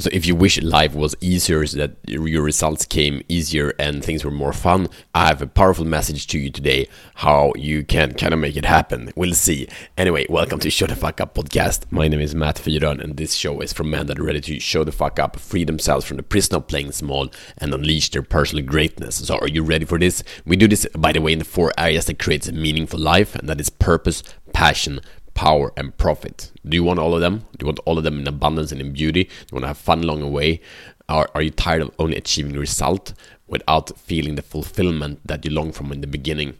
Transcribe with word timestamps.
So 0.00 0.08
if 0.14 0.24
you 0.24 0.34
wish 0.34 0.58
life 0.62 0.94
was 0.94 1.14
easier, 1.20 1.66
so 1.66 1.76
that 1.76 1.90
your 2.08 2.42
results 2.42 2.86
came 2.86 3.20
easier 3.28 3.74
and 3.78 4.02
things 4.02 4.24
were 4.24 4.30
more 4.30 4.54
fun, 4.54 4.88
I 5.14 5.26
have 5.26 5.42
a 5.42 5.46
powerful 5.46 5.84
message 5.84 6.26
to 6.28 6.38
you 6.38 6.50
today 6.50 6.88
how 7.16 7.52
you 7.54 7.84
can 7.84 8.14
kind 8.14 8.32
of 8.32 8.40
make 8.40 8.56
it 8.56 8.64
happen. 8.64 9.12
We'll 9.14 9.34
see. 9.34 9.68
Anyway, 9.98 10.24
welcome 10.30 10.58
to 10.60 10.70
Show 10.70 10.86
the 10.86 10.96
Fuck 10.96 11.20
Up 11.20 11.34
podcast. 11.34 11.84
My 11.90 12.08
name 12.08 12.20
is 12.20 12.34
Matt 12.34 12.56
Fyron 12.56 12.98
and 12.98 13.18
this 13.18 13.34
show 13.34 13.60
is 13.60 13.74
for 13.74 13.84
men 13.84 14.06
that 14.06 14.18
are 14.18 14.24
ready 14.24 14.40
to 14.40 14.58
show 14.58 14.84
the 14.84 14.92
fuck 14.92 15.18
up, 15.18 15.38
free 15.38 15.64
themselves 15.64 16.06
from 16.06 16.16
the 16.16 16.22
prison 16.22 16.54
of 16.54 16.66
playing 16.66 16.92
small 16.92 17.28
and 17.58 17.74
unleash 17.74 18.10
their 18.10 18.22
personal 18.22 18.64
greatness. 18.64 19.16
So 19.16 19.36
are 19.36 19.48
you 19.48 19.62
ready 19.62 19.84
for 19.84 19.98
this? 19.98 20.24
We 20.46 20.56
do 20.56 20.66
this, 20.66 20.86
by 20.96 21.12
the 21.12 21.20
way, 21.20 21.34
in 21.34 21.40
the 21.40 21.44
four 21.44 21.74
areas 21.76 22.06
that 22.06 22.18
creates 22.18 22.48
a 22.48 22.52
meaningful 22.52 22.98
life 22.98 23.34
and 23.34 23.46
that 23.50 23.60
is 23.60 23.68
purpose, 23.68 24.22
passion, 24.54 25.00
power, 25.40 25.72
and 25.74 25.96
profit. 25.96 26.52
Do 26.68 26.76
you 26.76 26.84
want 26.84 26.98
all 26.98 27.14
of 27.14 27.22
them? 27.22 27.38
Do 27.56 27.64
you 27.64 27.66
want 27.68 27.78
all 27.86 27.96
of 27.96 28.04
them 28.04 28.18
in 28.20 28.28
abundance 28.28 28.72
and 28.72 28.80
in 28.82 28.92
beauty? 28.92 29.24
Do 29.24 29.30
you 29.30 29.54
want 29.54 29.62
to 29.62 29.68
have 29.68 29.78
fun 29.78 30.02
along 30.04 30.20
the 30.20 30.26
way? 30.26 30.60
Or 31.08 31.30
are 31.34 31.40
you 31.40 31.48
tired 31.48 31.80
of 31.80 31.90
only 31.98 32.18
achieving 32.18 32.58
result 32.58 33.14
without 33.48 33.98
feeling 33.98 34.34
the 34.34 34.42
fulfillment 34.42 35.26
that 35.26 35.42
you 35.46 35.50
long 35.50 35.72
from 35.72 35.92
in 35.92 36.02
the 36.02 36.06
beginning? 36.06 36.58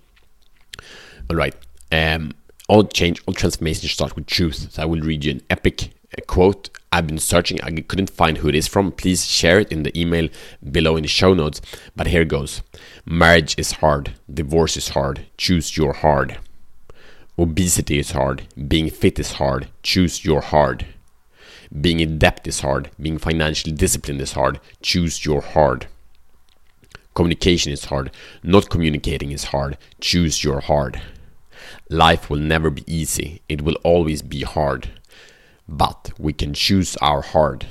All 1.28 1.36
right. 1.36 1.54
Um, 1.92 2.32
all 2.70 2.84
change, 2.84 3.22
all 3.26 3.34
transformation 3.34 3.86
starts 3.86 4.16
with 4.16 4.24
truth. 4.24 4.72
So 4.72 4.82
I 4.82 4.86
will 4.86 5.02
read 5.02 5.26
you 5.26 5.32
an 5.32 5.42
epic 5.50 5.90
uh, 6.16 6.22
quote. 6.26 6.70
I've 6.90 7.06
been 7.06 7.18
searching, 7.18 7.60
I 7.60 7.70
couldn't 7.82 8.08
find 8.08 8.38
who 8.38 8.48
it 8.48 8.54
is 8.54 8.66
from. 8.66 8.92
Please 8.92 9.26
share 9.26 9.60
it 9.60 9.70
in 9.70 9.82
the 9.82 9.92
email 10.00 10.30
below 10.70 10.96
in 10.96 11.02
the 11.02 11.08
show 11.08 11.34
notes. 11.34 11.60
But 11.94 12.06
here 12.06 12.24
goes 12.24 12.62
Marriage 13.04 13.58
is 13.58 13.72
hard, 13.72 14.14
divorce 14.32 14.78
is 14.78 14.88
hard, 14.88 15.26
choose 15.36 15.76
your 15.76 15.92
hard. 15.92 16.38
Obesity 17.40 17.98
is 17.98 18.10
hard. 18.10 18.46
Being 18.68 18.90
fit 18.90 19.18
is 19.18 19.32
hard. 19.32 19.68
Choose 19.82 20.26
your 20.26 20.42
hard. 20.42 20.84
Being 21.80 22.00
in 22.00 22.18
debt 22.18 22.46
is 22.46 22.60
hard. 22.60 22.90
Being 23.00 23.16
financially 23.16 23.72
disciplined 23.72 24.20
is 24.20 24.32
hard. 24.32 24.60
Choose 24.82 25.24
your 25.24 25.40
hard. 25.40 25.86
Communication 27.14 27.72
is 27.72 27.86
hard. 27.86 28.10
Not 28.42 28.68
communicating 28.68 29.32
is 29.32 29.44
hard. 29.44 29.78
Choose 30.02 30.44
your 30.44 30.60
hard. 30.60 31.00
Life 31.88 32.28
will 32.28 32.38
never 32.38 32.68
be 32.68 32.84
easy. 32.86 33.40
It 33.48 33.62
will 33.62 33.76
always 33.84 34.20
be 34.20 34.42
hard. 34.42 34.90
But 35.66 36.10
we 36.18 36.34
can 36.34 36.52
choose 36.52 36.94
our 36.98 37.22
hard. 37.22 37.64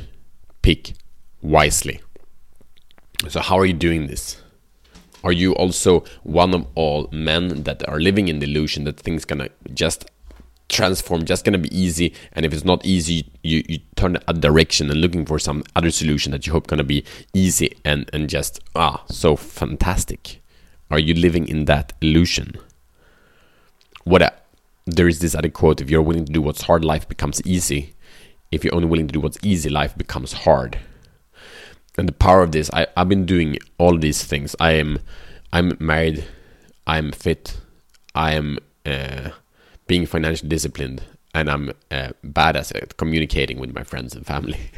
Pick 0.63 0.93
wisely. 1.43 2.01
So, 3.27 3.39
how 3.39 3.59
are 3.59 3.65
you 3.65 3.73
doing 3.73 4.07
this? 4.07 4.41
Are 5.23 5.31
you 5.31 5.53
also 5.53 6.03
one 6.23 6.53
of 6.53 6.67
all 6.75 7.09
men 7.11 7.63
that 7.63 7.87
are 7.89 7.99
living 7.99 8.27
in 8.27 8.39
the 8.39 8.45
illusion 8.45 8.85
that 8.85 8.99
things 8.99 9.25
gonna 9.25 9.49
just 9.73 10.09
transform, 10.69 11.25
just 11.25 11.43
gonna 11.43 11.57
be 11.57 11.75
easy, 11.77 12.13
and 12.33 12.45
if 12.45 12.53
it's 12.53 12.63
not 12.63 12.85
easy, 12.85 13.29
you, 13.43 13.63
you 13.67 13.79
turn 13.95 14.17
a 14.27 14.33
direction 14.33 14.89
and 14.89 15.01
looking 15.01 15.25
for 15.25 15.39
some 15.39 15.63
other 15.75 15.91
solution 15.91 16.31
that 16.31 16.47
you 16.47 16.53
hope 16.53 16.67
gonna 16.67 16.83
be 16.83 17.03
easy 17.33 17.75
and, 17.83 18.09
and 18.13 18.29
just 18.29 18.59
ah 18.75 19.03
so 19.09 19.35
fantastic. 19.35 20.41
Are 20.89 20.99
you 20.99 21.13
living 21.13 21.47
in 21.47 21.65
that 21.65 21.93
illusion? 22.01 22.55
What 24.05 24.21
a, 24.21 24.33
there 24.85 25.07
is 25.07 25.19
this 25.19 25.35
other 25.35 25.49
quote: 25.49 25.81
If 25.81 25.89
you're 25.89 26.01
willing 26.01 26.25
to 26.25 26.31
do 26.31 26.41
what's 26.41 26.63
hard, 26.63 26.85
life 26.85 27.07
becomes 27.09 27.41
easy. 27.45 27.93
If 28.51 28.63
you're 28.63 28.73
only 28.73 28.87
willing 28.87 29.07
to 29.07 29.13
do 29.13 29.19
what's 29.19 29.37
easy, 29.43 29.69
life 29.69 29.95
becomes 29.97 30.33
hard 30.33 30.79
and 31.99 32.07
the 32.07 32.13
power 32.13 32.41
of 32.41 32.51
this 32.51 32.69
I, 32.73 32.87
i've 32.97 33.09
been 33.09 33.25
doing 33.25 33.57
all 33.77 33.97
these 33.97 34.23
things. 34.23 34.55
I 34.59 34.71
am 34.73 34.99
i'm 35.53 35.77
married. 35.79 36.25
I'm 36.87 37.11
fit. 37.11 37.59
I 38.15 38.33
am 38.33 38.57
uh, 38.85 39.29
being 39.85 40.05
financially 40.05 40.49
disciplined. 40.49 41.03
And 41.35 41.49
i'm 41.49 41.71
uh, 41.91 42.09
bad 42.23 42.55
at 42.55 42.97
communicating 42.97 43.59
with 43.59 43.75
my 43.75 43.83
friends 43.83 44.15
and 44.15 44.25
family. 44.25 44.59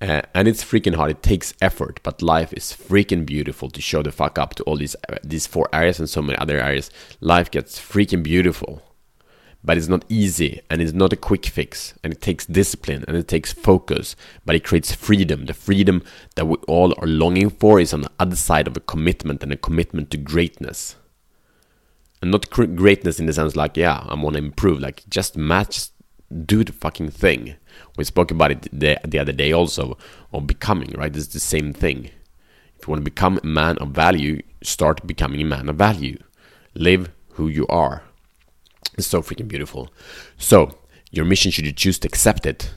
Uh, 0.00 0.20
and 0.34 0.46
it's 0.46 0.62
freaking 0.62 0.94
hard. 0.96 1.10
It 1.10 1.22
takes 1.22 1.54
effort 1.62 1.98
but 2.02 2.20
life 2.20 2.52
is 2.52 2.76
freaking 2.76 3.24
beautiful 3.24 3.70
to 3.70 3.80
show 3.80 4.02
the 4.02 4.12
fuck 4.12 4.38
up 4.38 4.54
to 4.56 4.62
all 4.64 4.76
these 4.76 4.94
uh, 5.08 5.16
these 5.24 5.46
four 5.46 5.66
areas 5.72 5.98
and 5.98 6.10
so 6.10 6.20
many 6.20 6.36
other 6.38 6.60
areas. 6.60 6.90
Life 7.20 7.50
gets 7.50 7.80
freaking 7.80 8.22
beautiful 8.22 8.82
but 9.64 9.78
it's 9.78 9.88
not 9.88 10.04
easy 10.10 10.60
and 10.68 10.82
it's 10.82 10.92
not 10.92 11.12
a 11.12 11.16
quick 11.16 11.46
fix 11.46 11.94
and 12.04 12.12
it 12.12 12.20
takes 12.20 12.44
discipline 12.44 13.04
and 13.08 13.16
it 13.16 13.26
takes 13.26 13.52
focus 13.52 14.14
but 14.44 14.54
it 14.54 14.62
creates 14.62 14.94
freedom. 14.94 15.46
The 15.46 15.54
freedom 15.54 16.02
that 16.36 16.46
we 16.46 16.56
all 16.68 16.94
are 16.98 17.06
longing 17.06 17.48
for 17.48 17.80
is 17.80 17.94
on 17.94 18.02
the 18.02 18.10
other 18.20 18.36
side 18.36 18.66
of 18.66 18.76
a 18.76 18.80
commitment 18.80 19.42
and 19.42 19.52
a 19.52 19.56
commitment 19.56 20.10
to 20.10 20.18
greatness. 20.18 20.96
And 22.20 22.30
not 22.30 22.50
greatness 22.50 23.18
in 23.18 23.26
the 23.26 23.32
sense 23.32 23.56
like 23.56 23.76
yeah 23.76 24.04
i 24.08 24.14
want 24.14 24.34
to 24.34 24.42
improve 24.42 24.80
like 24.80 25.02
just 25.08 25.36
match 25.36 25.88
do 26.46 26.64
the 26.64 26.72
fucking 26.72 27.10
thing. 27.10 27.54
We 27.96 28.04
spoke 28.04 28.30
about 28.30 28.50
it 28.50 28.68
the, 28.72 28.98
the 29.06 29.18
other 29.18 29.32
day 29.32 29.52
also 29.52 29.98
of 30.32 30.46
becoming 30.46 30.90
right? 30.96 31.14
It's 31.14 31.28
the 31.28 31.40
same 31.40 31.72
thing. 31.72 32.10
If 32.76 32.86
you 32.86 32.92
want 32.92 33.00
to 33.00 33.10
become 33.10 33.38
a 33.42 33.46
man 33.46 33.78
of 33.78 33.88
value 33.88 34.42
start 34.62 35.06
becoming 35.06 35.40
a 35.40 35.44
man 35.44 35.68
of 35.68 35.76
value. 35.76 36.18
Live 36.74 37.10
who 37.32 37.48
you 37.48 37.66
are 37.68 38.02
it's 38.96 39.06
so 39.06 39.22
freaking 39.22 39.48
beautiful. 39.48 39.90
So, 40.36 40.78
your 41.10 41.24
mission, 41.24 41.50
should 41.50 41.66
you 41.66 41.72
choose 41.72 41.98
to 42.00 42.08
accept 42.08 42.46
it, 42.46 42.72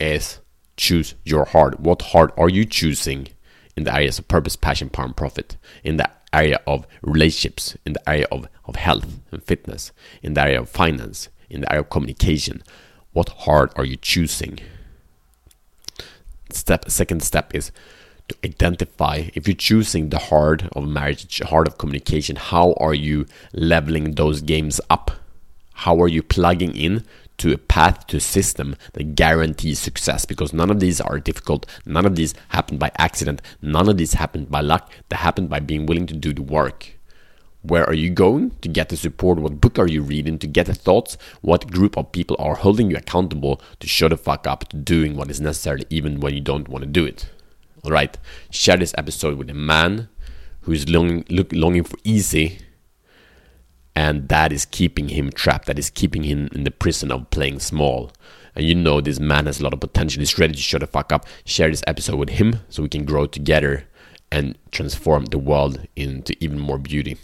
is 0.00 0.40
choose 0.76 1.14
your 1.24 1.46
heart. 1.46 1.80
What 1.80 2.02
heart 2.02 2.32
are 2.36 2.48
you 2.48 2.64
choosing 2.64 3.28
in 3.76 3.84
the 3.84 3.94
areas 3.94 4.18
of 4.18 4.28
purpose, 4.28 4.56
passion, 4.56 4.88
power, 4.90 5.06
and 5.06 5.16
profit? 5.16 5.56
In 5.82 5.96
the 5.96 6.10
area 6.32 6.60
of 6.66 6.86
relationships, 7.02 7.76
in 7.84 7.94
the 7.94 8.08
area 8.08 8.26
of, 8.30 8.48
of 8.66 8.76
health 8.76 9.20
and 9.32 9.42
fitness, 9.42 9.92
in 10.22 10.34
the 10.34 10.42
area 10.42 10.60
of 10.60 10.68
finance, 10.68 11.28
in 11.48 11.62
the 11.62 11.70
area 11.70 11.82
of 11.82 11.90
communication. 11.90 12.62
What 13.12 13.28
heart 13.30 13.72
are 13.76 13.84
you 13.84 13.96
choosing? 13.96 14.58
Step 16.50 16.90
second 16.90 17.22
step 17.22 17.54
is 17.54 17.72
to 18.28 18.36
identify 18.44 19.30
if 19.34 19.48
you're 19.48 19.54
choosing 19.54 20.10
the 20.10 20.18
heart 20.18 20.64
of 20.72 20.86
marriage, 20.86 21.40
heart 21.40 21.66
of 21.66 21.78
communication, 21.78 22.36
how 22.36 22.74
are 22.74 22.94
you 22.94 23.26
leveling 23.52 24.14
those 24.14 24.42
games 24.42 24.80
up? 24.90 25.10
How 25.78 26.00
are 26.02 26.08
you 26.08 26.24
plugging 26.24 26.76
in 26.76 27.04
to 27.36 27.52
a 27.52 27.56
path 27.56 28.08
to 28.08 28.16
a 28.16 28.20
system 28.20 28.74
that 28.94 29.14
guarantees 29.14 29.78
success? 29.78 30.24
Because 30.24 30.52
none 30.52 30.70
of 30.70 30.80
these 30.80 31.00
are 31.00 31.20
difficult. 31.20 31.66
None 31.86 32.04
of 32.04 32.16
these 32.16 32.34
happened 32.48 32.80
by 32.80 32.90
accident. 32.98 33.40
None 33.62 33.88
of 33.88 33.96
these 33.96 34.14
happened 34.14 34.50
by 34.50 34.60
luck. 34.60 34.92
They 35.08 35.14
happened 35.14 35.48
by 35.48 35.60
being 35.60 35.86
willing 35.86 36.08
to 36.08 36.14
do 36.14 36.32
the 36.32 36.42
work. 36.42 36.94
Where 37.62 37.84
are 37.88 37.94
you 37.94 38.10
going 38.10 38.56
to 38.62 38.68
get 38.68 38.88
the 38.88 38.96
support? 38.96 39.38
What 39.38 39.60
book 39.60 39.78
are 39.78 39.86
you 39.86 40.02
reading 40.02 40.40
to 40.40 40.48
get 40.48 40.66
the 40.66 40.74
thoughts? 40.74 41.16
What 41.42 41.70
group 41.70 41.96
of 41.96 42.10
people 42.10 42.34
are 42.40 42.56
holding 42.56 42.90
you 42.90 42.96
accountable 42.96 43.60
to 43.78 43.86
show 43.86 44.08
the 44.08 44.16
fuck 44.16 44.48
up 44.48 44.68
to 44.70 44.76
doing 44.76 45.16
what 45.16 45.30
is 45.30 45.40
necessary 45.40 45.82
even 45.90 46.18
when 46.18 46.34
you 46.34 46.40
don't 46.40 46.68
want 46.68 46.82
to 46.82 46.90
do 46.90 47.04
it? 47.04 47.28
All 47.84 47.92
right. 47.92 48.18
Share 48.50 48.76
this 48.78 48.94
episode 48.98 49.38
with 49.38 49.48
a 49.48 49.54
man 49.54 50.08
who 50.62 50.72
is 50.72 50.88
longing, 50.88 51.24
look, 51.30 51.52
longing 51.52 51.84
for 51.84 51.98
easy 52.02 52.58
and 53.98 54.28
that 54.28 54.52
is 54.52 54.64
keeping 54.64 55.08
him 55.08 55.28
trapped 55.32 55.66
that 55.66 55.76
is 55.76 55.90
keeping 55.90 56.22
him 56.22 56.48
in 56.52 56.62
the 56.62 56.70
prison 56.70 57.10
of 57.10 57.28
playing 57.30 57.58
small. 57.58 58.12
And 58.54 58.64
you 58.64 58.76
know 58.76 59.00
this 59.00 59.18
man 59.18 59.46
has 59.46 59.58
a 59.58 59.64
lot 59.64 59.72
of 59.72 59.80
potential. 59.80 60.20
He's 60.20 60.38
ready 60.38 60.54
to 60.54 60.60
shut 60.60 60.82
the 60.82 60.86
fuck 60.86 61.12
up 61.12 61.26
share 61.44 61.68
this 61.68 61.82
episode 61.84 62.14
with 62.14 62.28
him 62.40 62.60
so 62.68 62.84
we 62.84 62.88
can 62.88 63.04
grow 63.04 63.26
together 63.26 63.88
and 64.30 64.56
transform 64.70 65.24
the 65.24 65.38
world 65.50 65.74
into 65.96 66.32
even 66.38 66.60
more 66.60 66.78
beauty. 66.78 67.16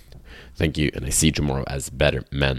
Thank 0.57 0.77
you 0.77 0.91
and 0.95 1.05
i 1.07 1.11
see 1.11 1.29
you 1.29 1.33
tomorrow 1.33 1.65
as 1.69 1.91
better 1.91 2.25
men 2.33 2.59